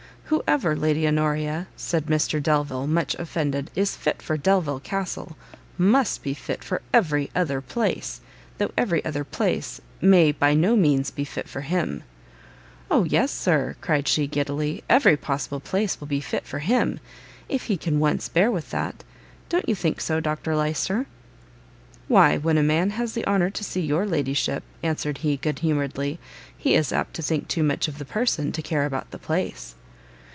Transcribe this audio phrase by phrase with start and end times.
[0.31, 5.35] "Whoever, Lady Honoria," said Mr Delvile, much offended, "is fit for Delvile Castle,
[5.77, 8.21] must be fit for every other place;
[8.57, 12.03] though every other place may by no means be fit for him."
[12.89, 17.01] "O yes, Sir," cried she, giddily, "every possible place will be fit for him,
[17.49, 19.03] if he can once bear with that.
[19.49, 21.07] Don't you think so, Dr Lyster?"
[22.07, 26.19] "Why, when a man has the honour to see your ladyship," answered he, good humouredly,
[26.57, 29.75] "he is apt to think too much of the person, to care about the place."